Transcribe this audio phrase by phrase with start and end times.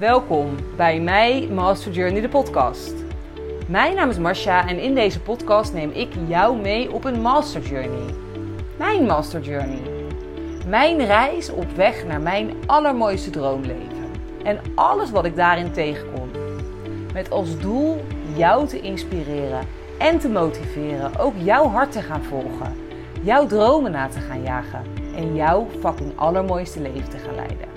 [0.00, 2.94] Welkom bij mij Master Journey de podcast.
[3.68, 7.62] Mijn naam is Marcia en in deze podcast neem ik jou mee op een Master
[7.62, 8.14] Journey.
[8.78, 9.82] Mijn Master Journey.
[10.66, 14.10] Mijn reis op weg naar mijn allermooiste droomleven.
[14.44, 16.30] En alles wat ik daarin tegenkom.
[17.12, 18.04] Met als doel
[18.36, 19.66] jou te inspireren
[19.98, 22.76] en te motiveren ook jouw hart te gaan volgen.
[23.22, 24.84] Jouw dromen na te gaan jagen
[25.16, 27.68] en jouw fucking allermooiste leven te gaan leiden.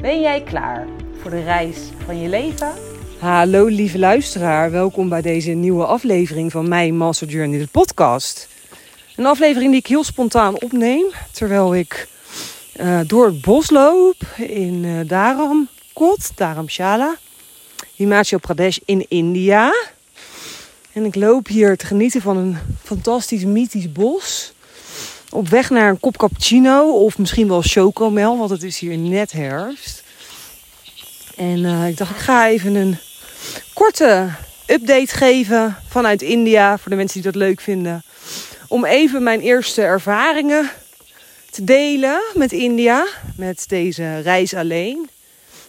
[0.00, 0.86] Ben jij klaar
[1.20, 2.72] voor de reis van je leven?
[3.18, 8.48] Hallo lieve luisteraar, welkom bij deze nieuwe aflevering van mijn Master Journey, de podcast.
[9.16, 12.08] Een aflevering die ik heel spontaan opneem terwijl ik
[12.80, 17.16] uh, door het bos loop in uh, Dharam Kot, Dharamshala,
[17.94, 19.72] Himachal Pradesh in India.
[20.92, 24.52] En ik loop hier te genieten van een fantastisch mythisch bos.
[25.30, 29.32] Op weg naar een kop cappuccino of misschien wel chocomel, want het is hier net
[29.32, 30.06] herfst.
[31.38, 32.96] En uh, ik dacht, ik ga even een
[33.74, 34.28] korte
[34.66, 38.02] update geven vanuit India voor de mensen die dat leuk vinden.
[38.68, 40.70] Om even mijn eerste ervaringen
[41.50, 45.08] te delen met India, met deze reis alleen,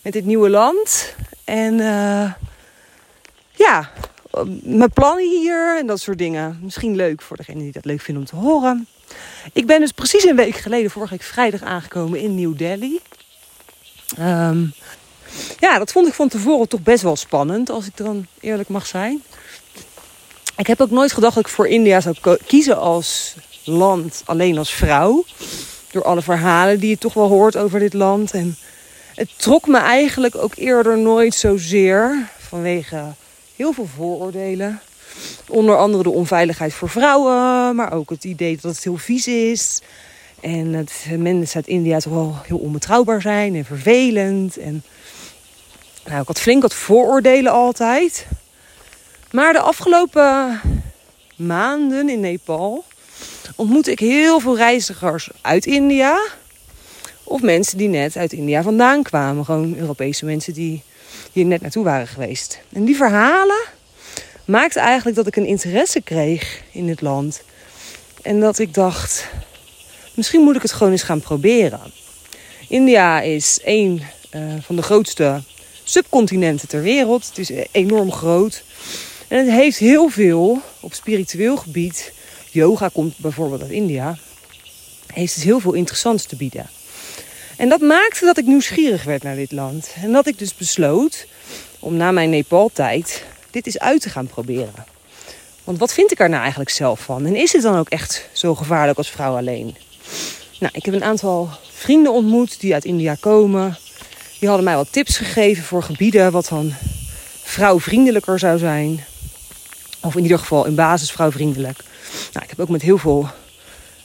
[0.02, 1.16] met dit nieuwe land.
[1.44, 2.34] En uh,
[3.52, 3.90] ja,
[4.64, 6.60] mijn plannen hier en dat soort dingen.
[6.62, 8.88] Misschien leuk voor degenen die dat leuk vinden om te horen.
[9.54, 13.00] Ik ben dus precies een week geleden, vorige week vrijdag, aangekomen in New Delhi.
[14.20, 14.74] Um,
[15.60, 18.86] ja, dat vond ik van tevoren toch best wel spannend, als ik dan eerlijk mag
[18.86, 19.24] zijn.
[20.58, 22.16] Ik heb ook nooit gedacht dat ik voor India zou
[22.48, 25.26] kiezen als land, alleen als vrouw.
[25.92, 28.32] Door alle verhalen die je toch wel hoort over dit land.
[28.32, 28.58] En
[29.16, 33.04] het trok me eigenlijk ook eerder nooit zozeer vanwege
[33.56, 34.82] heel veel vooroordelen.
[35.48, 39.82] Onder andere de onveiligheid voor vrouwen, maar ook het idee dat het heel vies is.
[40.40, 44.58] En dat mensen uit India toch wel heel onbetrouwbaar zijn en vervelend.
[44.58, 44.84] En
[46.10, 48.26] nou, ik had flink wat vooroordelen altijd.
[49.32, 50.62] Maar de afgelopen
[51.36, 52.86] maanden in Nepal
[53.56, 56.20] ontmoette ik heel veel reizigers uit India.
[57.24, 59.46] Of mensen die net uit India vandaan kwamen.
[59.46, 60.84] Gewoon Europese mensen die
[61.32, 62.60] hier net naartoe waren geweest.
[62.74, 63.66] En die verhalen
[64.46, 67.42] maakten eigenlijk dat ik een interesse kreeg in het land.
[68.22, 69.28] En dat ik dacht,
[70.14, 71.92] misschien moet ik het gewoon eens gaan proberen.
[72.68, 74.04] India is een
[74.36, 75.42] uh, van de grootste
[75.90, 77.26] subcontinenten ter wereld.
[77.28, 78.64] Het is enorm groot.
[79.28, 82.14] En het heeft heel veel op spiritueel gebied.
[82.52, 84.18] Yoga komt bijvoorbeeld uit India.
[85.14, 86.70] Heeft het heel veel interessants te bieden.
[87.58, 89.96] En dat maakte dat ik nieuwsgierig werd naar dit land.
[90.02, 91.28] En dat ik dus besloot
[91.80, 94.86] om na mijn Nepal-tijd dit eens uit te gaan proberen.
[95.64, 97.26] Want wat vind ik er nou eigenlijk zelf van?
[97.26, 99.76] En is het dan ook echt zo gevaarlijk als vrouw alleen?
[100.60, 103.78] Nou, ik heb een aantal vrienden ontmoet die uit India komen.
[104.40, 106.74] Die hadden mij wat tips gegeven voor gebieden wat dan
[107.44, 109.04] vrouwvriendelijker zou zijn.
[110.02, 111.78] Of in ieder geval in basis vrouwvriendelijk.
[112.34, 113.30] Nou, ik heb ook met heel veel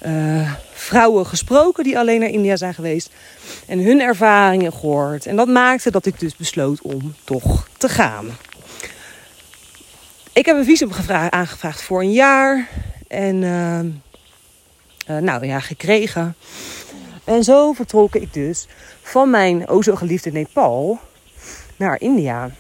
[0.07, 3.11] uh, vrouwen gesproken die alleen naar India zijn geweest.
[3.67, 5.27] En hun ervaringen gehoord.
[5.27, 8.37] En dat maakte dat ik dus besloot om toch te gaan.
[10.33, 10.91] Ik heb een visum
[11.31, 12.69] aangevraagd voor een jaar.
[13.09, 13.79] En uh,
[15.17, 16.37] uh, nou ja, gekregen.
[17.25, 18.67] En zo vertrok ik dus
[19.03, 20.99] van mijn o zo geliefde Nepal
[21.77, 22.51] naar India.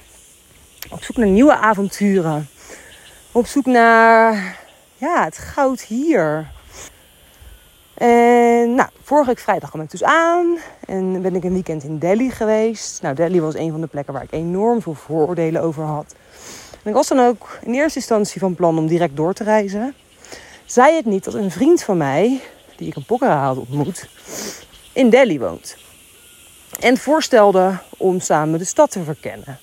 [0.90, 2.48] Op zoek naar nieuwe avonturen.
[3.32, 4.58] Op zoek naar
[4.96, 6.50] ja, het goud hier.
[7.94, 10.58] En nou, vorige vrijdag kwam ik dus aan.
[10.86, 13.02] En ben ik een weekend in Delhi geweest.
[13.02, 16.14] Nou, Delhi was een van de plekken waar ik enorm veel vooroordelen over had.
[16.82, 19.94] En ik was dan ook in eerste instantie van plan om direct door te reizen.
[20.64, 22.40] Zij het niet dat een vriend van mij,
[22.76, 24.08] die ik een Pokhara had ontmoet,
[24.92, 25.76] in Delhi woont.
[26.80, 29.58] En voorstelde om samen de stad te verkennen.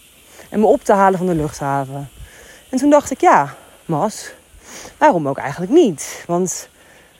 [0.49, 2.09] En me op te halen van de luchthaven.
[2.69, 3.55] En toen dacht ik, ja,
[3.85, 4.31] Mas,
[4.97, 6.23] waarom ook eigenlijk niet?
[6.27, 6.69] Want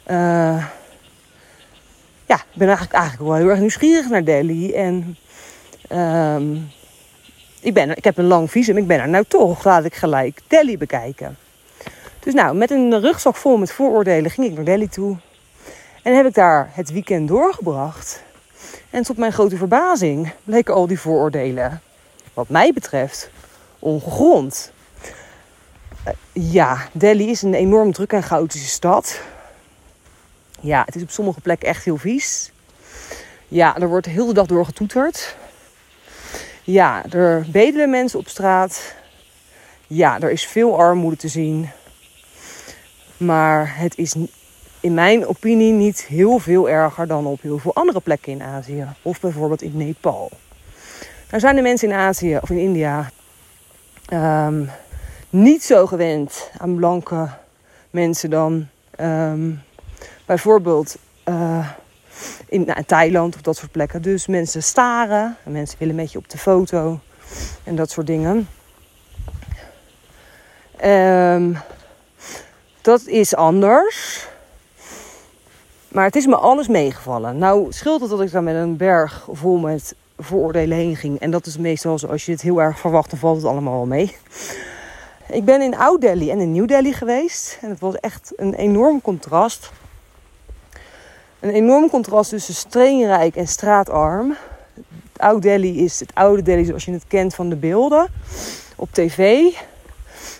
[0.07, 0.65] uh,
[2.25, 4.73] ja, ik ben eigenlijk, eigenlijk wel heel erg nieuwsgierig naar Delhi.
[4.73, 5.17] En
[5.91, 6.61] uh,
[7.59, 9.63] ik, ben, ik heb een lang visum, ik ben er nou toch.
[9.63, 11.37] Laat ik gelijk Delhi bekijken.
[12.19, 15.17] Dus nou, met een rugzak vol met vooroordelen ging ik naar Delhi toe.
[16.01, 18.23] En heb ik daar het weekend doorgebracht.
[18.89, 21.81] En tot mijn grote verbazing bleken al die vooroordelen,
[22.33, 23.29] wat mij betreft,
[23.79, 24.71] ongegrond.
[26.07, 29.21] Uh, ja, Delhi is een enorm druk en chaotische stad.
[30.59, 32.51] Ja, het is op sommige plekken echt heel vies.
[33.47, 35.35] Ja, er wordt heel de dag door getoeterd.
[36.63, 38.95] Ja, er bedelen mensen op straat.
[39.87, 41.69] Ja, er is veel armoede te zien.
[43.17, 44.15] Maar het is
[44.81, 48.85] in mijn opinie niet heel veel erger dan op heel veel andere plekken in Azië.
[49.01, 50.31] Of bijvoorbeeld in Nepal.
[51.29, 53.11] Er zijn de mensen in Azië of in India
[54.05, 54.63] ehm,
[55.29, 57.29] niet zo gewend aan blanke
[57.89, 59.51] mensen dan ehm,
[60.25, 61.69] bijvoorbeeld uh,
[62.47, 64.01] in nou, Thailand of dat soort plekken.
[64.01, 66.99] Dus mensen staren en mensen willen met je op de foto
[67.63, 68.47] en dat soort dingen.
[70.85, 71.57] Um,
[72.81, 74.27] dat is anders.
[75.91, 77.37] Maar het is me alles meegevallen.
[77.37, 81.19] Nou scheelt het dat ik daar met een berg vol met vooroordelen heen ging.
[81.19, 83.85] En dat is meestal zoals je het heel erg verwacht, dan valt het allemaal wel
[83.85, 84.15] mee.
[85.27, 87.57] Ik ben in Oud Delhi en in New Delhi geweest.
[87.61, 89.71] En het was echt een enorm contrast.
[91.39, 94.35] Een enorm contrast tussen steenrijk en straatarm.
[95.17, 98.07] Oud Delhi is het oude Delhi zoals je het kent van de beelden
[98.75, 99.41] op tv.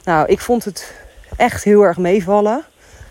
[0.03, 0.94] Nou, ik vond het
[1.38, 2.65] echt heel erg meevallen.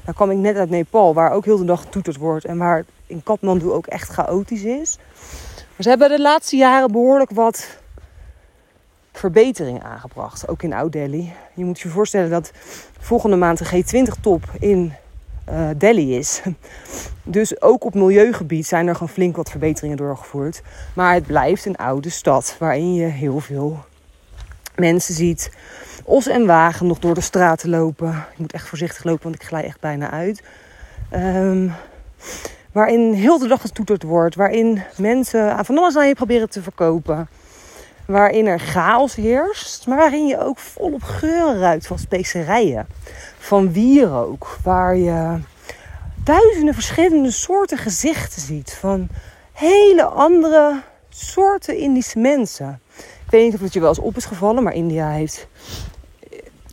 [0.05, 2.44] Dan kwam ik net uit Nepal, waar ook heel de dag getoeterd wordt.
[2.44, 4.99] En waar in Kathmandu ook echt chaotisch is.
[5.55, 7.79] Maar ze hebben de laatste jaren behoorlijk wat
[9.12, 10.49] verbeteringen aangebracht.
[10.49, 11.32] Ook in Oud-Delhi.
[11.55, 12.52] Je moet je voorstellen dat
[12.99, 14.93] volgende maand de G20-top in
[15.50, 16.41] uh, Delhi is.
[17.23, 20.62] Dus ook op milieugebied zijn er gewoon flink wat verbeteringen doorgevoerd.
[20.94, 23.79] Maar het blijft een oude stad waarin je heel veel
[24.75, 25.50] mensen ziet
[26.11, 28.27] os en wagen nog door de straten lopen.
[28.33, 30.43] Ik moet echt voorzichtig lopen, want ik glij echt bijna uit.
[31.15, 31.73] Um,
[32.73, 34.35] waarin heel de dag getoeterd wordt.
[34.35, 37.29] Waarin mensen van alles aan je proberen te verkopen.
[38.07, 39.87] Waarin er chaos heerst.
[39.87, 42.87] Maar waarin je ook volop geuren ruikt van specerijen.
[43.39, 44.59] Van wierook.
[44.63, 45.39] Waar je
[46.25, 48.73] duizenden verschillende soorten gezichten ziet.
[48.73, 49.09] Van
[49.53, 52.81] hele andere soorten Indische mensen.
[53.25, 55.47] Ik weet niet of het je wel eens op is gevallen, maar India heeft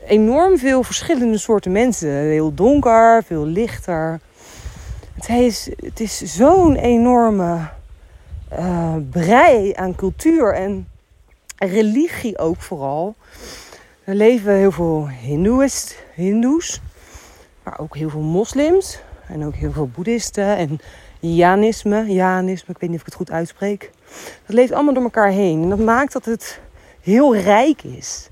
[0.08, 2.10] enorm veel verschillende soorten mensen.
[2.10, 4.20] Heel donker, veel lichter.
[5.14, 7.70] Het is, het is zo'n enorme
[8.54, 10.88] uh, brei aan cultuur en
[11.58, 13.16] religie ook vooral.
[14.04, 16.82] Er leven heel veel Hindoeïst, Hindoes,
[17.64, 20.80] maar ook heel veel moslims en ook heel veel boeddhisten en
[21.20, 23.92] Janisme, Janisme, ik weet niet of ik het goed uitspreek.
[24.46, 26.60] Dat leeft allemaal door elkaar heen en dat maakt dat het
[27.08, 28.30] heel rijk is.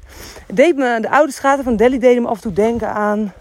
[0.53, 3.33] Deed me, de oude straten van Delhi deden me af en toe denken aan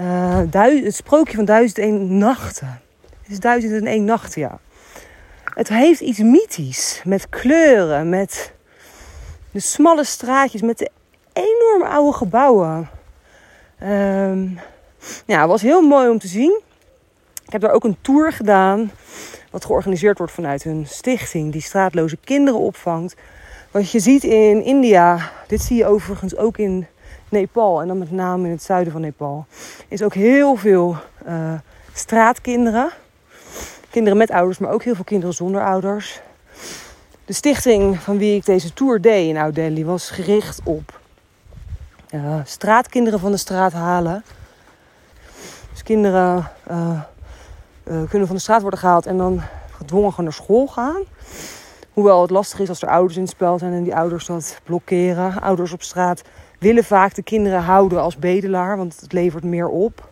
[0.00, 0.38] uh,
[0.84, 2.80] het sprookje van duizend en nachten.
[3.22, 4.58] Het is duizend en één nachten, ja.
[5.54, 8.52] Het heeft iets mythisch met kleuren, met
[9.50, 10.90] de smalle straatjes, met de
[11.32, 12.88] enorm oude gebouwen.
[13.82, 14.58] Um,
[15.26, 16.60] ja, het was heel mooi om te zien.
[17.46, 18.90] Ik heb daar ook een tour gedaan,
[19.50, 23.14] wat georganiseerd wordt vanuit een stichting die straatloze kinderen opvangt.
[23.70, 26.86] Wat je ziet in India, dit zie je overigens ook in
[27.28, 29.46] Nepal en dan met name in het zuiden van Nepal,
[29.88, 30.96] is ook heel veel
[31.26, 31.52] uh,
[31.92, 32.90] straatkinderen.
[33.90, 36.20] Kinderen met ouders, maar ook heel veel kinderen zonder ouders.
[37.24, 41.00] De stichting van wie ik deze tour deed in Oud Delhi was gericht op
[42.10, 44.24] uh, straatkinderen van de straat halen.
[45.72, 47.00] Dus kinderen uh,
[48.08, 49.42] kunnen van de straat worden gehaald en dan
[49.76, 51.02] gedwongen naar school gaan.
[52.00, 54.60] Hoewel het lastig is als er ouders in het spel zijn en die ouders dat
[54.64, 55.42] blokkeren.
[55.42, 56.22] Ouders op straat
[56.58, 60.08] willen vaak de kinderen houden als bedelaar, want het levert meer op.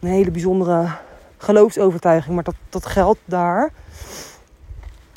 [0.00, 0.88] Een hele bijzondere
[1.36, 3.72] geloofsovertuiging, maar dat, dat geldt daar.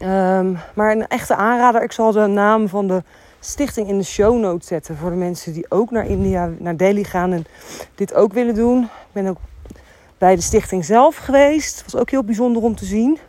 [0.03, 3.03] Um, maar een echte aanrader, ik zal de naam van de
[3.39, 7.03] stichting in de show notes zetten voor de mensen die ook naar India, naar Delhi
[7.03, 7.45] gaan en
[7.95, 8.83] dit ook willen doen.
[8.83, 9.37] Ik ben ook
[10.17, 11.81] bij de stichting zelf geweest.
[11.81, 13.19] Het was ook heel bijzonder om te zien.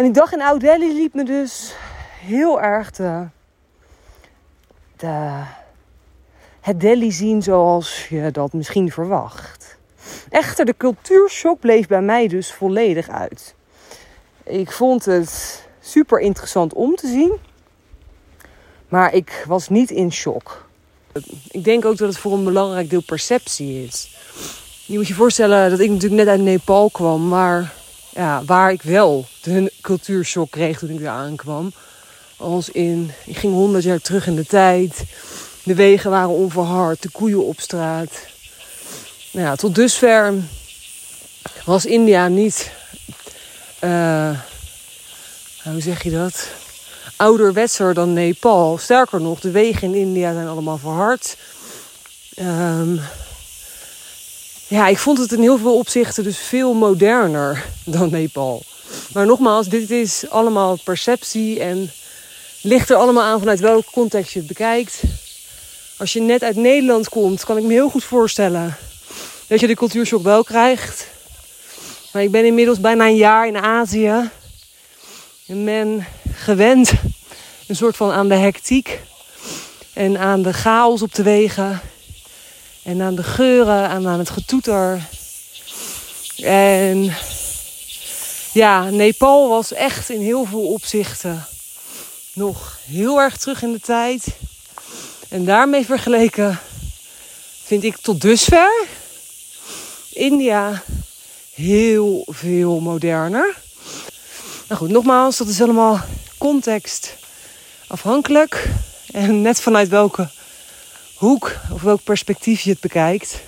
[0.00, 1.74] En die dag in Oud Delhi liep me dus
[2.20, 3.26] heel erg de,
[6.60, 9.78] het Delhi zien zoals je dat misschien verwacht.
[10.30, 13.54] Echter, de cultuurshock bleef bij mij dus volledig uit.
[14.44, 17.32] Ik vond het super interessant om te zien.
[18.88, 20.68] Maar ik was niet in shock.
[21.48, 24.18] Ik denk ook dat het voor een belangrijk deel perceptie is.
[24.86, 27.78] Je moet je voorstellen dat ik natuurlijk net uit Nepal kwam, maar
[28.20, 31.72] ja, waar ik wel de cultuurshock kreeg toen ik weer aankwam.
[32.36, 35.04] Als in, ik ging honderd jaar terug in de tijd.
[35.62, 38.10] De wegen waren onverhard, de koeien op straat.
[39.30, 40.34] Nou ja, tot dusver
[41.64, 42.70] was India niet,
[43.84, 44.40] uh,
[45.62, 46.48] hoe zeg je dat?
[47.16, 48.78] Ouderwetser dan Nepal.
[48.78, 51.36] Sterker nog, de wegen in India zijn allemaal verhard.
[52.38, 53.00] Um,
[54.70, 58.62] ja, ik vond het in heel veel opzichten dus veel moderner dan Nepal.
[59.12, 61.90] Maar nogmaals, dit is allemaal perceptie en
[62.60, 65.02] ligt er allemaal aan vanuit welke context je het bekijkt.
[65.96, 68.76] Als je net uit Nederland komt, kan ik me heel goed voorstellen
[69.46, 71.06] dat je de cultuurshock wel krijgt.
[72.12, 74.30] Maar ik ben inmiddels bijna een jaar in Azië.
[75.46, 76.92] En ben gewend
[77.66, 79.00] een soort van aan de hectiek
[79.92, 81.80] en aan de chaos op de wegen.
[82.82, 85.08] En aan de geuren en aan het getoeter.
[86.36, 87.12] En
[88.52, 91.46] ja, Nepal was echt in heel veel opzichten
[92.32, 94.26] nog heel erg terug in de tijd.
[95.28, 96.58] En daarmee vergeleken
[97.64, 98.86] vind ik tot dusver
[100.12, 100.82] India
[101.54, 103.56] heel veel moderner.
[104.68, 106.00] Nou goed, nogmaals, dat is allemaal
[106.38, 107.14] context
[107.86, 108.68] afhankelijk.
[109.12, 110.28] En net vanuit welke
[111.20, 113.40] hoek of welk perspectief je het bekijkt.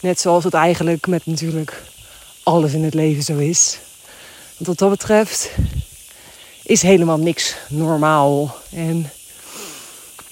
[0.00, 1.82] Net zoals het eigenlijk met natuurlijk
[2.42, 3.78] alles in het leven zo is.
[4.56, 5.50] Want wat dat betreft
[6.62, 8.56] is helemaal niks normaal.
[8.70, 9.10] En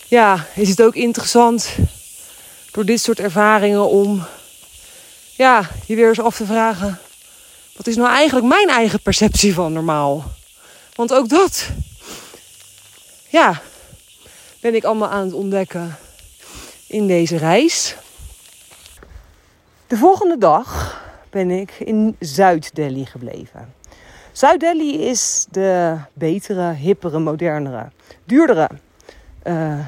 [0.07, 1.69] ja, is het ook interessant
[2.71, 4.27] door dit soort ervaringen om
[5.37, 6.99] ja, je weer eens af te vragen:
[7.77, 10.33] wat is nou eigenlijk mijn eigen perceptie van normaal?
[10.95, 11.69] Want ook dat,
[13.29, 13.63] ja,
[14.61, 15.99] ben ik allemaal aan het ontdekken
[16.93, 17.97] in deze reis.
[19.87, 23.75] De volgende dag ben ik in Zuid-Delhi gebleven.
[24.33, 27.91] Zuid-Delhi is de betere, hippere, modernere,
[28.25, 28.69] duurdere
[29.45, 29.79] uh,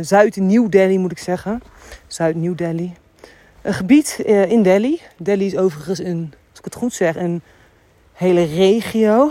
[0.00, 1.62] Zuid-Nieuw Delhi moet ik zeggen.
[2.06, 2.94] Zuid-Nieuw Delhi.
[3.62, 5.00] Een gebied uh, in Delhi.
[5.16, 7.42] Delhi is overigens een, als ik het goed zeg, een
[8.12, 9.30] hele regio.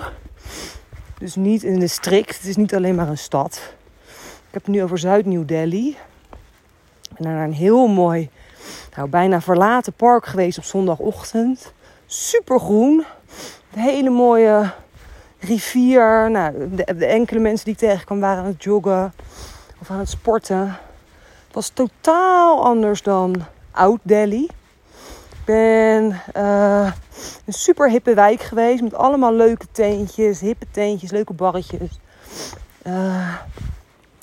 [1.17, 2.37] Dus niet in de strikt.
[2.37, 3.73] Het is niet alleen maar een stad.
[4.47, 5.97] Ik heb het nu over Zuid-Nieuw Delhi.
[7.13, 8.29] Ik ben naar een heel mooi,
[8.95, 11.73] nou, bijna verlaten park geweest op zondagochtend.
[12.05, 13.05] Super groen.
[13.73, 14.71] Een hele mooie
[15.39, 16.31] rivier.
[16.31, 19.13] Nou, de, enkele mensen die ik tegenkwam waren aan het joggen
[19.79, 20.67] of aan het sporten.
[21.45, 23.35] Het was totaal anders dan
[23.71, 24.43] Oud Delhi.
[25.29, 26.91] Ik ben uh,
[27.45, 31.99] een super hippe wijk geweest met allemaal leuke teentjes, hippe teentjes, leuke barretjes.
[32.83, 33.35] Uh,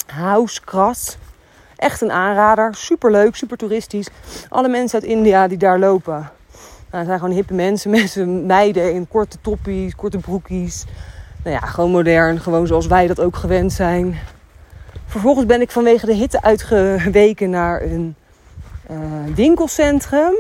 [0.07, 1.17] Housegras.
[1.81, 2.75] Echt een aanrader.
[2.75, 4.09] Super leuk, super toeristisch.
[4.49, 6.31] Alle mensen uit India die daar lopen.
[6.91, 7.91] Nou, zijn gewoon hippe mensen.
[8.01, 10.85] Mensen, meiden in korte toppies, korte broekies.
[11.45, 12.41] Nou ja, gewoon modern.
[12.41, 14.19] Gewoon zoals wij dat ook gewend zijn.
[15.07, 18.15] Vervolgens ben ik vanwege de hitte uitgeweken naar een
[18.91, 18.99] uh,
[19.35, 20.35] winkelcentrum.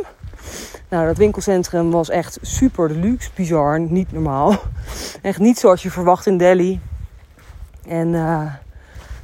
[0.88, 4.56] Nou, dat winkelcentrum was echt super deluxe, bizar, niet normaal.
[5.22, 6.80] Echt niet zoals je verwacht in Delhi.
[7.86, 8.42] En uh,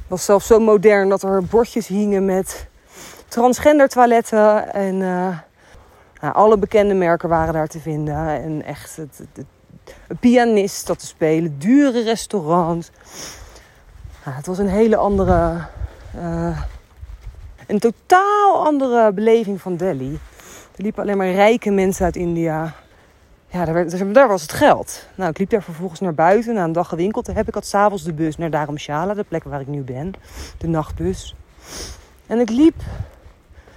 [0.07, 2.67] was zelfs zo modern dat er bordjes hingen met
[3.27, 4.73] transgender toiletten.
[4.73, 5.37] En uh,
[6.21, 8.27] nou, alle bekende merken waren daar te vinden.
[8.27, 9.45] En echt het, het,
[10.07, 12.91] een pianist dat te spelen, dure restaurants.
[14.25, 15.65] Nou, het was een hele andere,
[16.15, 16.61] uh,
[17.67, 20.19] een totaal andere beleving van Delhi.
[20.75, 22.73] Er liepen alleen maar rijke mensen uit India.
[23.49, 23.65] Ja,
[24.13, 25.07] daar, was het geld.
[25.15, 27.27] Nou, ik liep daar vervolgens naar buiten, na een dag gewinkeld.
[27.27, 30.13] Heb ik had s'avonds de bus naar Dharamshala, de plek waar ik nu ben.
[30.57, 31.35] De nachtbus.
[32.27, 32.75] En ik liep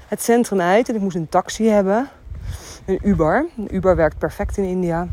[0.09, 2.09] het centrum uit en ik moest een taxi hebben.
[2.85, 3.47] Een Uber.
[3.57, 5.09] Een Uber werkt perfect in India.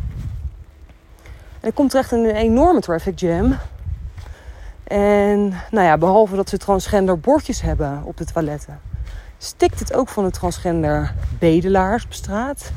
[1.60, 3.56] En ik kom terecht in een enorme traffic jam.
[4.84, 8.80] En nou ja, behalve dat ze transgender bordjes hebben op de toiletten,
[9.38, 12.72] stikt het ook van de transgender bedelaars op straat.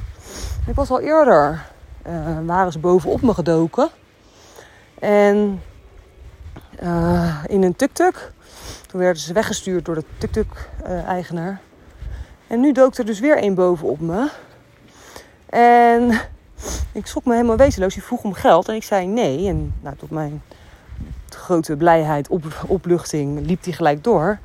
[0.66, 1.66] Ik was al eerder,
[2.06, 3.88] uh, waren ze bovenop me gedoken.
[4.98, 5.62] En
[6.82, 8.32] uh, in een tuk-tuk.
[8.86, 11.60] Toen werden ze weggestuurd door de tuk-tuk-eigenaar.
[12.46, 14.28] en nu dook er dus weer één bovenop me.
[15.46, 16.20] En
[16.92, 17.94] ik schrok me helemaal wezenloos.
[17.94, 19.48] Die vroeg om geld en ik zei nee.
[19.48, 20.42] En nou, tot mijn
[21.28, 24.38] grote blijheid, op, opluchting, liep die gelijk door.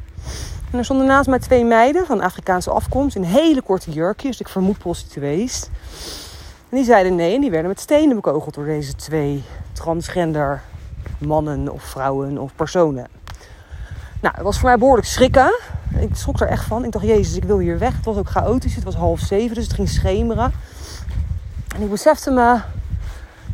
[0.76, 4.40] En er stonden naast mij twee meiden van Afrikaanse afkomst in hele korte jurkjes.
[4.40, 5.68] ik vermoed prostituees.
[6.70, 10.62] En die zeiden nee en die werden met stenen bekogeld door deze twee transgender
[11.18, 13.08] mannen of vrouwen of personen.
[14.22, 15.60] Nou, het was voor mij behoorlijk schrikken.
[16.00, 16.86] Ik schrok er echt van.
[16.86, 17.96] Ik dacht, jezus, ik wil hier weg.
[17.96, 18.76] Het was ook chaotisch.
[18.76, 20.52] Het was half zeven, dus het ging schemeren.
[21.76, 22.60] En ik besefte me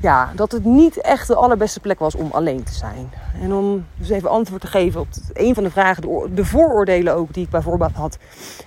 [0.02, 3.12] ja, dat het niet echt de allerbeste plek was om alleen te zijn.
[3.42, 7.34] En om dus even antwoord te geven op een van de vragen, de, vooroordelen ook
[7.34, 8.18] die ik bijvoorbeeld had.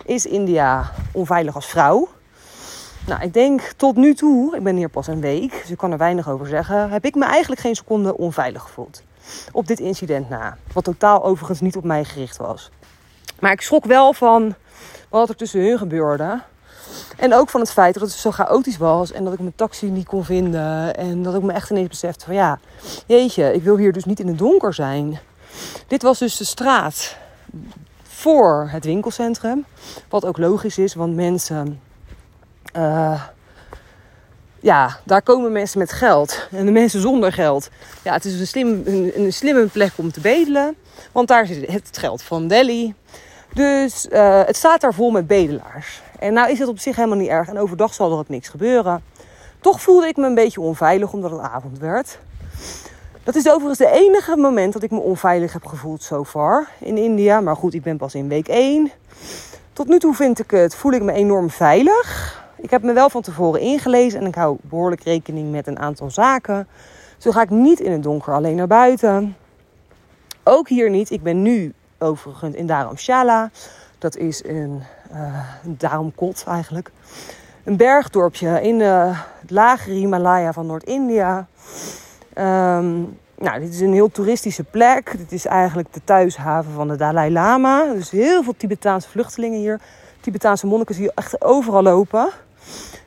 [0.05, 2.09] Is India onveilig als vrouw?
[3.07, 5.93] Nou, ik denk tot nu toe, ik ben hier pas een week, dus ik kan
[5.93, 9.03] er weinig over zeggen, heb ik me eigenlijk geen seconde onveilig gevoeld.
[9.53, 10.57] Op dit incident na.
[10.73, 12.71] Wat totaal overigens niet op mij gericht was.
[13.41, 14.55] Maar ik schrok wel van
[15.09, 16.41] wat er tussen hun gebeurde.
[17.17, 19.91] En ook van het feit dat het zo chaotisch was en dat ik mijn taxi
[19.91, 20.95] niet kon vinden.
[20.95, 22.59] En dat ik me echt ineens besefte van ja,
[23.07, 25.19] jeetje, ik wil hier dus niet in het donker zijn.
[25.87, 27.17] Dit was dus de straat
[28.03, 29.65] voor het winkelcentrum.
[30.09, 31.81] Wat ook logisch is, want mensen
[32.77, 33.23] uh,
[34.65, 36.49] ja, daar komen mensen met geld.
[36.51, 37.71] En de mensen zonder geld.
[38.03, 38.83] Ja, het is een, slim,
[39.15, 40.77] een, slimme plek om te bedelen.
[41.13, 42.95] Want daar zit het geld van Delhi.
[43.55, 46.03] Dus uh, het staat daar vol met bedelaars.
[46.25, 47.49] En nou is het op zich helemaal niet erg.
[47.49, 49.03] En overdag zal er ook niks gebeuren.
[49.61, 52.19] Toch voelde ik me een beetje onveilig omdat het avond werd.
[53.25, 56.97] Dat is overigens de enige moment dat ik me onveilig heb gevoeld so far in
[56.97, 57.41] India.
[57.41, 58.91] Maar goed, ik ben pas in week 1.
[59.73, 62.43] Tot nu toe vind ik het, voel ik me enorm veilig.
[62.57, 66.11] Ik heb me wel van tevoren ingelezen en ik hou behoorlijk rekening met een aantal
[66.11, 66.69] zaken.
[67.19, 69.37] Zo ga ik niet in het donker alleen naar buiten.
[70.43, 71.11] Ook hier niet.
[71.11, 73.51] Ik ben nu overigens in Dharamshala.
[74.05, 74.83] Dat is een,
[75.81, 76.91] uh, eigenlijk.
[77.65, 81.47] Een bergdorpje in uh, het lagere Himalaya van Noord-India.
[82.39, 85.15] Um, nou, dit is een heel toeristische plek.
[85.19, 87.93] Dit is eigenlijk de thuishaven van de Dalai Lama.
[87.93, 89.81] Dus heel veel Tibetaanse vluchtelingen hier.
[90.21, 92.31] Tibetaanse monniken zie je echt overal lopen.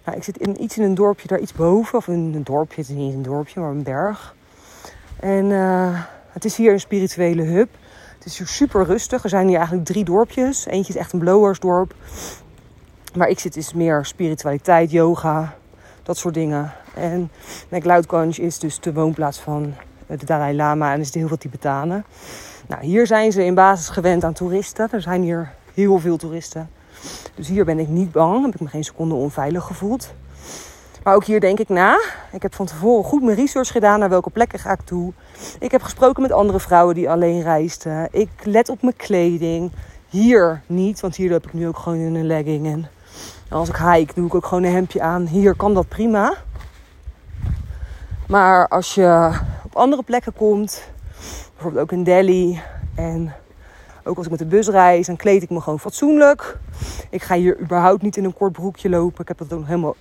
[0.06, 1.98] Nou, ik zit in, iets in een dorpje daar iets boven.
[1.98, 4.36] Of in een dorpje, het is niet een dorpje, maar een berg.
[5.20, 6.02] En uh,
[6.32, 7.70] het is hier een spirituele hub.
[8.28, 9.24] Het is super rustig.
[9.24, 10.66] Er zijn hier eigenlijk drie dorpjes.
[10.66, 11.96] Eentje is echt een blowersdorp.
[13.14, 15.56] Waar ik zit is meer spiritualiteit, yoga,
[16.04, 16.72] dat soort dingen.
[16.94, 17.32] En
[17.70, 19.74] McLeodganj is dus de woonplaats van
[20.08, 22.06] de Dalai Lama en er zitten heel veel Tibetanen.
[22.68, 24.88] Nou, hier zijn ze in basis gewend aan toeristen.
[24.92, 26.70] Er zijn hier heel veel toeristen.
[27.36, 28.46] Dus hier ben ik niet bang.
[28.46, 30.14] Heb ik me geen seconde onveilig gevoeld.
[31.08, 32.00] Maar ook hier denk ik na.
[32.32, 35.14] Ik heb van tevoren goed mijn research gedaan naar welke plekken ga ik toe.
[35.60, 38.08] Ik heb gesproken met andere vrouwen die alleen reisden.
[38.12, 39.72] Ik let op mijn kleding.
[40.10, 42.66] Hier niet, want hier loop ik nu ook gewoon een legging.
[42.66, 42.88] En
[43.50, 45.26] als ik hike, doe ik ook gewoon een hemdje aan.
[45.26, 46.34] Hier kan dat prima.
[48.28, 49.32] Maar als je
[49.64, 50.90] op andere plekken komt,
[51.54, 52.62] bijvoorbeeld ook in Delhi
[52.96, 53.34] en
[54.04, 56.58] ook als ik met de bus reis, dan kleed ik me gewoon fatsoenlijk.
[57.10, 59.22] Ik ga hier überhaupt niet in een kort broekje lopen.
[59.22, 59.96] Ik heb dat ook helemaal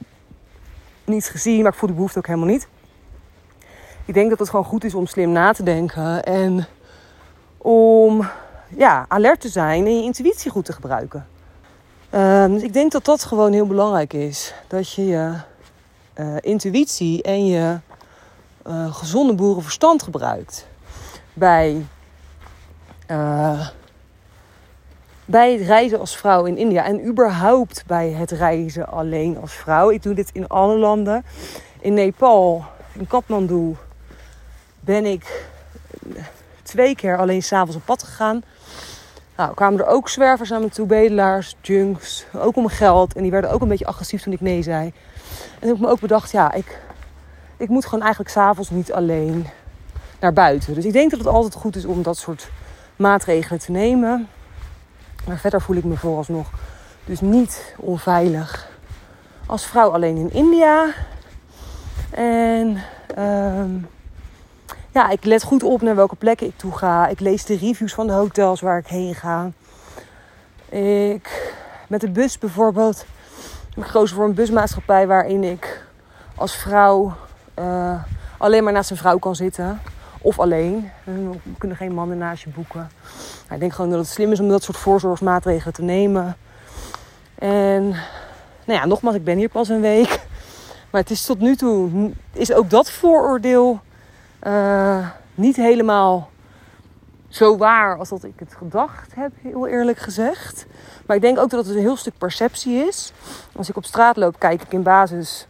[1.07, 2.69] niet gezien, maar ik voel de behoefte ook helemaal niet.
[4.05, 6.67] Ik denk dat het gewoon goed is om slim na te denken en
[7.59, 8.29] om
[8.77, 11.27] ja, alert te zijn en je intuïtie goed te gebruiken.
[12.11, 14.55] Uh, dus ik denk dat dat gewoon heel belangrijk is.
[14.69, 15.35] Dat je je
[16.15, 17.79] uh, intuïtie en je
[18.67, 20.67] uh, gezonde boerenverstand gebruikt.
[21.33, 21.87] Bij,
[23.11, 23.69] uh,
[25.27, 26.85] bij het reizen als vrouw in India.
[26.85, 29.91] En überhaupt bij het reizen alleen als vrouw.
[29.91, 31.25] Ik doe dit in alle landen.
[31.81, 33.77] In Nepal, in Kathmandu,
[34.81, 35.49] ben ik
[36.63, 38.43] twee keer alleen s'avonds op pad gegaan.
[39.37, 43.15] Nou, kwamen er ook zwervers naar me toe, bedelaars, junks, ook om geld.
[43.15, 44.87] En die werden ook een beetje agressief toen ik nee zei.
[44.87, 46.81] En toen heb ik me ook bedacht, ja, ik,
[47.57, 49.47] ik moet gewoon eigenlijk s'avonds niet alleen
[50.21, 50.75] naar buiten.
[50.75, 52.51] Dus ik denk dat het altijd goed is om dat soort
[52.97, 54.29] maatregelen te nemen.
[55.27, 56.51] Maar verder voel ik me vooralsnog
[57.05, 58.69] dus niet onveilig
[59.47, 60.87] als vrouw alleen in India.
[62.11, 62.79] En
[63.19, 63.87] um,
[64.91, 67.07] ja, ik let goed op naar welke plekken ik toe ga.
[67.07, 69.51] Ik lees de reviews van de hotels waar ik heen ga.
[70.69, 71.55] Ik,
[71.89, 73.07] met de bus bijvoorbeeld,
[73.75, 75.85] ik gekozen voor een busmaatschappij waarin ik
[76.35, 77.15] als vrouw
[77.59, 78.03] uh,
[78.39, 79.81] alleen maar naast een vrouw kan zitten.
[80.21, 80.91] Of alleen.
[81.05, 82.91] We kunnen geen mannen naast je boeken.
[83.47, 86.37] Maar ik denk gewoon dat het slim is om dat soort voorzorgsmaatregelen te nemen.
[87.35, 87.89] En
[88.65, 90.21] nou ja, nogmaals, ik ben hier pas een week.
[90.91, 93.81] Maar het is tot nu toe, is ook dat vooroordeel
[94.43, 96.31] uh, niet helemaal
[97.29, 100.67] zo waar als dat ik het gedacht heb, heel eerlijk gezegd.
[101.07, 103.13] Maar ik denk ook dat het een heel stuk perceptie is.
[103.57, 105.47] Als ik op straat loop, kijk ik in basis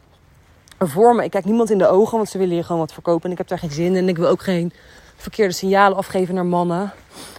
[0.79, 1.25] voor me.
[1.25, 3.25] Ik kijk niemand in de ogen, want ze willen hier gewoon wat verkopen.
[3.25, 3.97] En ik heb daar geen zin in.
[3.97, 4.73] En ik wil ook geen
[5.17, 6.93] verkeerde signalen afgeven naar mannen.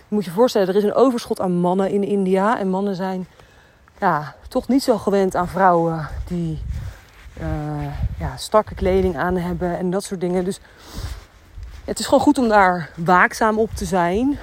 [0.07, 2.59] Moet je voorstellen, er is een overschot aan mannen in India.
[2.59, 3.27] En mannen zijn
[3.99, 6.61] ja, toch niet zo gewend aan vrouwen die
[7.41, 7.47] uh,
[8.19, 10.45] ja, strakke kleding aan hebben en dat soort dingen.
[10.45, 10.59] Dus
[11.85, 14.37] het is gewoon goed om daar waakzaam op te zijn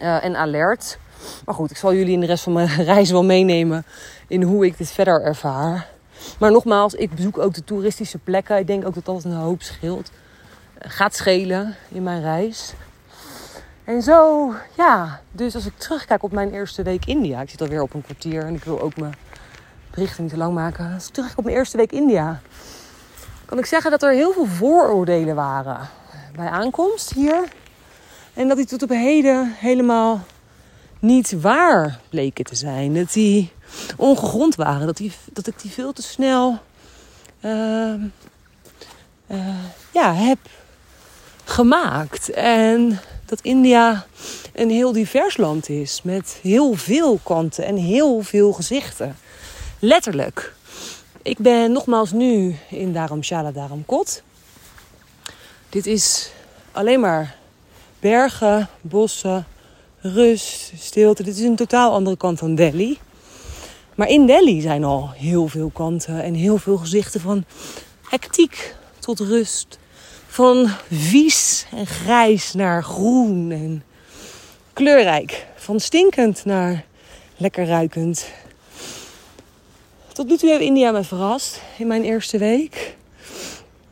[0.00, 0.98] uh, en alert.
[1.44, 3.84] Maar goed, ik zal jullie in de rest van mijn reis wel meenemen
[4.26, 5.86] in hoe ik dit verder ervaar.
[6.38, 8.58] Maar nogmaals, ik bezoek ook de toeristische plekken.
[8.58, 10.10] Ik denk ook dat dat een hoop scheelt.
[10.10, 12.74] Uh, gaat schelen in mijn reis.
[13.88, 15.20] En zo, ja.
[15.32, 17.40] Dus als ik terugkijk op mijn eerste week India.
[17.40, 19.14] Ik zit alweer op een kwartier en ik wil ook mijn
[19.90, 20.92] berichten niet te lang maken.
[20.94, 22.40] Als ik terugkijk op mijn eerste week India.
[23.44, 25.88] Kan ik zeggen dat er heel veel vooroordelen waren
[26.36, 27.44] bij aankomst hier.
[28.34, 30.24] En dat die tot op heden helemaal
[30.98, 32.94] niet waar bleken te zijn.
[32.94, 33.52] Dat die
[33.96, 34.86] ongegrond waren.
[34.86, 36.58] Dat, die, dat ik die veel te snel
[37.40, 37.94] uh,
[39.26, 40.38] uh, ja, heb
[41.44, 42.30] gemaakt.
[42.30, 44.06] En dat India
[44.54, 46.00] een heel divers land is.
[46.02, 49.16] Met heel veel kanten en heel veel gezichten.
[49.78, 50.54] Letterlijk.
[51.22, 54.22] Ik ben nogmaals nu in Dharamshala Dharamkot.
[55.68, 56.30] Dit is
[56.72, 57.36] alleen maar
[58.00, 59.46] bergen, bossen,
[60.00, 61.22] rust, stilte.
[61.22, 62.98] Dit is een totaal andere kant van Delhi.
[63.94, 67.44] Maar in Delhi zijn al heel veel kanten en heel veel gezichten van
[68.08, 69.78] hectiek tot rust.
[70.38, 73.82] Van vies en grijs naar groen en
[74.72, 75.46] kleurrijk.
[75.56, 76.84] Van stinkend naar
[77.36, 78.30] lekker ruikend.
[80.12, 82.96] Tot nu toe heeft India me verrast in mijn eerste week.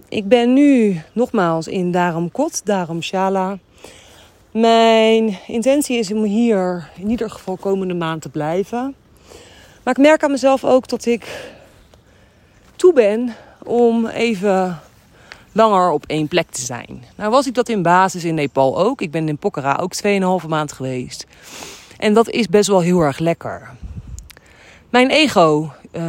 [0.08, 3.58] Ik ben nu nogmaals in Dharamkot, Dharamshala.
[4.50, 8.94] Mijn intentie is om hier in ieder geval komende maand te blijven.
[9.82, 11.52] Maar ik merk aan mezelf ook dat ik
[12.76, 14.80] toe ben om even
[15.56, 17.04] langer op één plek te zijn.
[17.16, 19.00] Nou was ik dat in basis in Nepal ook.
[19.00, 19.94] Ik ben in Pokhara ook
[20.42, 21.26] 2,5 maand geweest.
[21.96, 23.70] En dat is best wel heel erg lekker.
[24.90, 26.02] Mijn ego uh,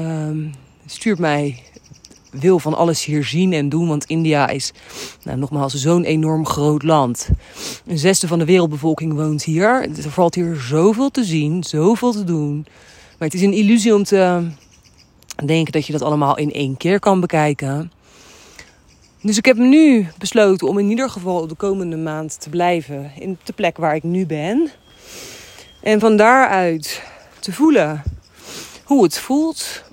[0.86, 1.64] stuurt mij
[2.32, 3.88] wil van alles hier zien en doen.
[3.88, 4.72] Want India is,
[5.24, 7.30] nou, nogmaals, zo'n enorm groot land.
[7.86, 9.90] Een zesde van de wereldbevolking woont hier.
[10.04, 12.66] Er valt hier zoveel te zien, zoveel te doen.
[13.18, 14.48] Maar het is een illusie om te
[15.46, 17.92] denken dat je dat allemaal in één keer kan bekijken.
[19.22, 23.38] Dus ik heb nu besloten om in ieder geval de komende maand te blijven in
[23.44, 24.70] de plek waar ik nu ben.
[25.82, 27.04] En van daaruit
[27.40, 28.04] te voelen
[28.84, 29.84] hoe het voelt.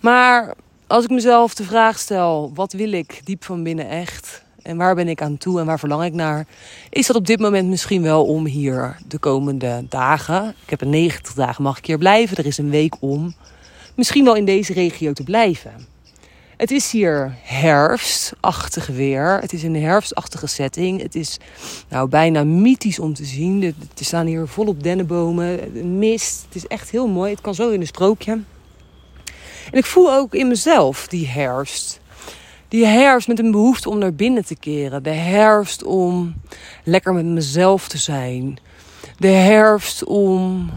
[0.00, 0.54] Maar
[0.86, 4.42] als ik mezelf de vraag stel: wat wil ik diep van binnen echt?
[4.62, 6.46] En waar ben ik aan toe en waar verlang ik naar?
[6.90, 10.90] Is dat op dit moment misschien wel om hier de komende dagen, ik heb een
[10.90, 13.34] 90 dagen, mag ik hier blijven, er is een week om,
[13.94, 15.93] misschien wel in deze regio te blijven.
[16.56, 19.38] Het is hier herfstachtig weer.
[19.40, 21.02] Het is een herfstachtige setting.
[21.02, 21.38] Het is
[21.88, 23.62] nou, bijna mythisch om te zien.
[23.62, 26.44] Er staan hier volop dennenbomen, mist.
[26.44, 27.30] Het is echt heel mooi.
[27.30, 28.32] Het kan zo in een sprookje.
[29.70, 32.00] En ik voel ook in mezelf die herfst.
[32.68, 35.02] Die herfst met een behoefte om naar binnen te keren.
[35.02, 36.34] De herfst om
[36.84, 38.58] lekker met mezelf te zijn.
[39.18, 40.70] De herfst om,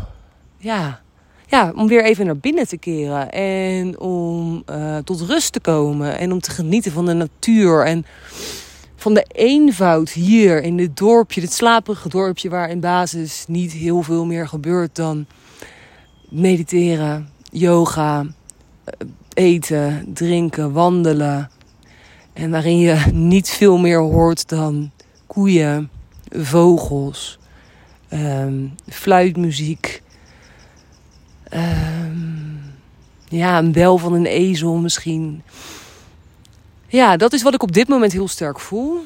[0.57, 1.01] ja,
[1.47, 3.31] ja, om weer even naar binnen te keren.
[3.31, 6.17] En om uh, tot rust te komen.
[6.17, 7.85] En om te genieten van de natuur.
[7.85, 8.05] En
[8.95, 11.41] van de eenvoud hier in dit dorpje.
[11.41, 15.25] Dit slaperige dorpje waar in basis niet heel veel meer gebeurt dan
[16.29, 18.25] mediteren, yoga,
[18.83, 18.93] eh,
[19.33, 21.49] eten, drinken, wandelen.
[22.33, 24.91] En waarin je niet veel meer hoort dan
[25.27, 25.89] koeien,
[26.29, 27.39] vogels,
[28.13, 30.01] um, fluitmuziek.
[31.53, 32.75] Um,
[33.27, 35.43] ja, een bel van een ezel misschien.
[36.87, 39.03] Ja, dat is wat ik op dit moment heel sterk voel.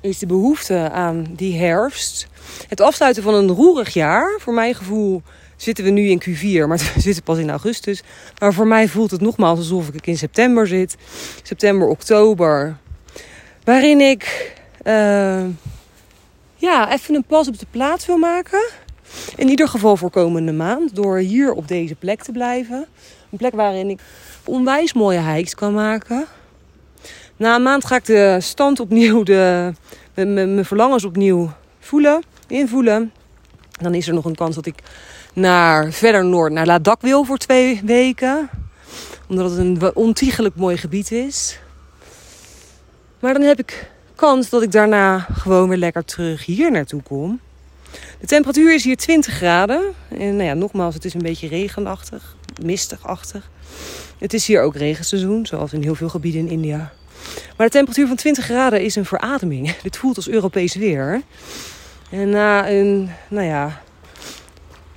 [0.00, 2.26] Is de behoefte aan die herfst.
[2.68, 5.22] Het afsluiten van een roerig jaar, voor mijn gevoel
[5.56, 8.02] zitten we nu in Q4, maar we zitten pas in augustus.
[8.38, 10.96] Maar voor mij voelt het nogmaals alsof ik in september zit.
[11.42, 12.76] September, oktober.
[13.64, 14.52] Waarin ik
[14.86, 15.44] uh,
[16.56, 18.70] ja, even een pas op de plaats wil maken.
[19.36, 20.94] In ieder geval voor komende maand.
[20.94, 22.86] Door hier op deze plek te blijven.
[23.30, 24.00] Een plek waarin ik
[24.44, 26.26] onwijs mooie hikes kan maken.
[27.36, 29.72] Na een maand ga ik de stand opnieuw, de,
[30.14, 33.12] mijn verlangens opnieuw voelen, invoelen.
[33.80, 34.74] Dan is er nog een kans dat ik
[35.32, 38.50] naar verder noord, naar Ladakh wil voor twee weken.
[39.28, 41.58] Omdat het een ontiegelijk mooi gebied is.
[43.20, 47.40] Maar dan heb ik kans dat ik daarna gewoon weer lekker terug hier naartoe kom.
[48.20, 49.82] De temperatuur is hier 20 graden.
[50.08, 53.50] En nou ja, nogmaals, het is een beetje regenachtig, mistigachtig.
[54.18, 56.92] Het is hier ook regenseizoen, zoals in heel veel gebieden in India.
[57.56, 59.74] Maar de temperatuur van 20 graden is een verademing.
[59.82, 61.22] Dit voelt als Europees weer.
[62.10, 63.82] En na een, nou ja,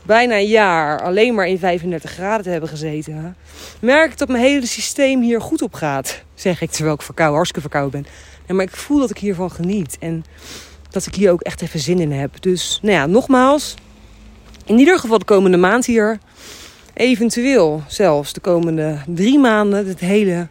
[0.04, 3.36] bijna een jaar alleen maar in 35 graden te hebben gezeten,
[3.82, 6.24] merk ik dat mijn hele systeem hier goed op gaat.
[6.36, 8.56] Zeg ik terwijl ik verkouden, hartstikke verkouden ben.
[8.56, 10.26] Maar ik voel dat ik hiervan geniet en
[10.89, 12.41] dat ik hier ook echt even zin in heb.
[12.41, 13.76] Dus nou ja, nogmaals,
[14.65, 16.19] in ieder geval de komende maand hier.
[16.93, 20.47] Eventueel zelfs de komende drie maanden, het hele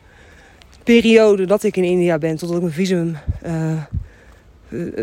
[0.85, 3.83] periode dat ik in India ben, totdat ik mijn visum, uh,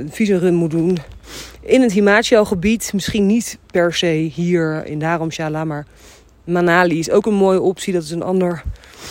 [0.09, 0.97] visumrun moet doen
[1.61, 2.93] in het Himachal-gebied.
[2.93, 5.85] Misschien niet per se hier in Dharamshala, maar
[6.43, 7.93] Manali is ook een mooie optie.
[7.93, 8.63] Dat is een ander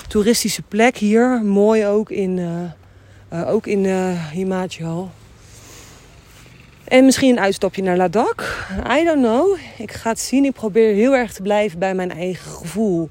[0.08, 1.42] toeristische plek hier.
[1.44, 2.38] Mooi ook in,
[3.32, 3.84] uh, ook in
[4.32, 5.10] Himachal.
[6.92, 8.70] En misschien een uitstapje naar Ladakh.
[9.00, 9.56] I don't know.
[9.78, 10.44] Ik ga het zien.
[10.44, 13.08] Ik probeer heel erg te blijven bij mijn eigen gevoel.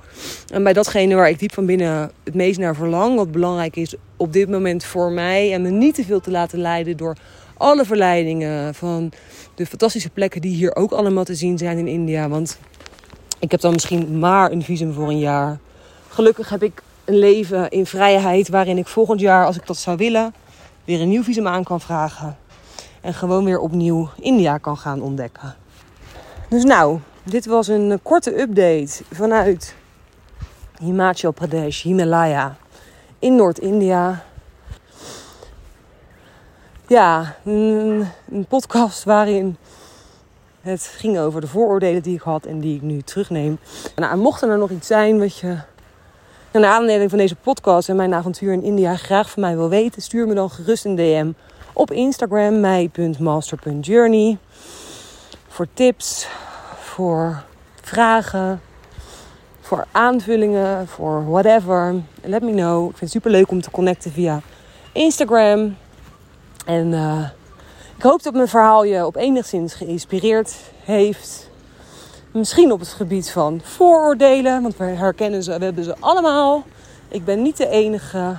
[0.53, 3.15] En bij datgene waar ik diep van binnen het meest naar verlang.
[3.15, 5.53] Wat belangrijk is op dit moment voor mij.
[5.53, 7.15] En me niet te veel te laten leiden door
[7.57, 9.11] alle verleidingen van
[9.55, 12.29] de fantastische plekken die hier ook allemaal te zien zijn in India.
[12.29, 12.59] Want
[13.39, 15.59] Ik heb dan misschien maar een visum voor een jaar.
[16.07, 19.97] Gelukkig heb ik een leven in vrijheid waarin ik volgend jaar, als ik dat zou
[19.97, 20.33] willen,
[20.85, 22.37] weer een nieuw visum aan kan vragen.
[23.01, 25.55] En gewoon weer opnieuw India kan gaan ontdekken.
[26.49, 29.75] Dus nou, dit was een korte update vanuit
[30.79, 32.55] Himachal Pradesh, Himalaya,
[33.19, 34.23] in Noord-India.
[36.87, 38.07] Ja, een,
[38.47, 39.57] podcast waarin
[40.61, 43.59] het ging over de vooroordelen die ik had en die ik nu terugneem.
[43.95, 45.57] Nou, mocht er nog iets zijn wat je
[46.51, 50.01] naar aanleiding van deze podcast en mijn avontuur in India graag van mij wil weten,
[50.01, 51.31] stuur me dan gerust een DM
[51.73, 54.37] op Instagram, mij.master.journey.
[55.47, 56.27] Voor tips,
[56.79, 57.43] voor
[57.81, 58.61] vragen,
[59.61, 61.95] voor aanvullingen, voor whatever.
[62.23, 62.89] Let me know.
[62.89, 64.41] Ik vind het super leuk om te connecten via
[64.91, 65.75] Instagram.
[66.65, 67.29] En uh,
[67.97, 71.49] ik hoop dat mijn verhaal je op enigszins geïnspireerd heeft.
[72.31, 76.63] Misschien op het gebied van vooroordelen, want we herkennen ze, we hebben ze allemaal.
[77.07, 78.35] Ik ben niet de enige.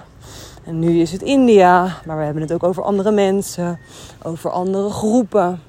[0.64, 3.78] En nu is het India, maar we hebben het ook over andere mensen,
[4.22, 5.62] over andere groepen,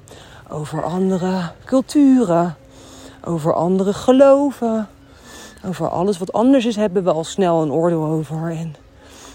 [0.50, 2.56] over andere culturen,
[3.24, 4.88] over andere geloven.
[5.66, 8.52] Over alles wat anders is, hebben we al snel een oordeel over.
[8.52, 8.76] En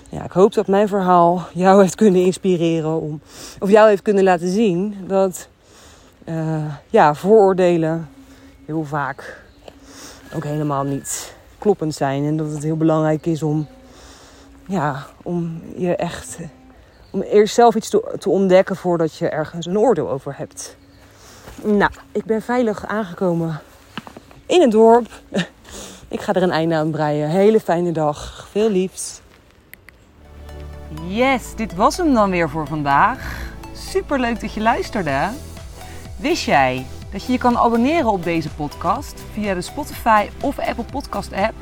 [0.08, 3.20] ja, ik hoop dat mijn verhaal jou heeft kunnen inspireren om,
[3.58, 5.48] of jou heeft kunnen laten zien dat
[6.24, 8.08] uh, ja, vooroordelen
[8.64, 9.42] heel vaak
[10.34, 12.24] ook helemaal niet kloppend zijn.
[12.24, 13.66] En dat het heel belangrijk is om,
[14.68, 16.38] ja, om je echt,
[17.10, 20.76] om eerst zelf iets te, te ontdekken voordat je ergens een oordeel over hebt.
[21.62, 23.60] Nou, ik ben veilig aangekomen
[24.46, 25.08] in het dorp.
[26.08, 27.28] Ik ga er een einde aan breien.
[27.28, 28.48] Hele fijne dag.
[28.50, 29.20] Veel liefs.
[31.06, 33.50] Yes, dit was hem dan weer voor vandaag.
[33.72, 35.28] Super leuk dat je luisterde.
[36.16, 40.84] Wist jij dat je je kan abonneren op deze podcast via de Spotify of Apple
[40.84, 41.54] Podcast app?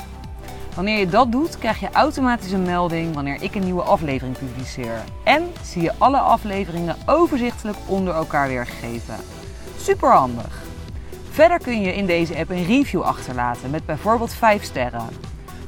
[0.76, 5.04] Wanneer je dat doet, krijg je automatisch een melding wanneer ik een nieuwe aflevering publiceer.
[5.24, 9.16] En zie je alle afleveringen overzichtelijk onder elkaar weergegeven.
[9.76, 10.62] Super handig.
[11.30, 15.08] Verder kun je in deze app een review achterlaten met bijvoorbeeld 5 sterren.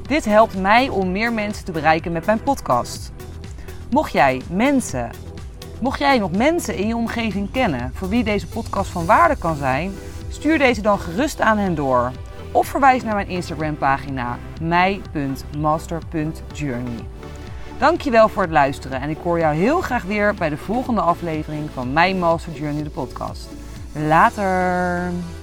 [0.07, 3.11] Dit helpt mij om meer mensen te bereiken met mijn podcast.
[3.89, 5.09] Mocht jij mensen,
[5.81, 9.55] mocht jij nog mensen in je omgeving kennen voor wie deze podcast van waarde kan
[9.55, 9.93] zijn,
[10.29, 12.11] stuur deze dan gerust aan hen door.
[12.51, 16.99] Of verwijs naar mijn Instagram pagina mij.master.journey.
[17.77, 21.69] Dankjewel voor het luisteren en ik hoor jou heel graag weer bij de volgende aflevering
[21.73, 23.49] van My Master Journey de podcast.
[23.93, 25.38] Later!